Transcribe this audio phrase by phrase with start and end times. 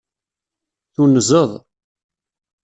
[0.93, 1.51] Tunzeḍ.